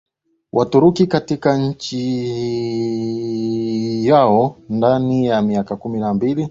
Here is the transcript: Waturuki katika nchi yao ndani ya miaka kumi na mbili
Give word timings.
Waturuki 0.53 1.07
katika 1.07 1.57
nchi 1.57 2.01
yao 4.07 4.57
ndani 4.69 5.25
ya 5.25 5.41
miaka 5.41 5.75
kumi 5.75 5.99
na 5.99 6.13
mbili 6.13 6.39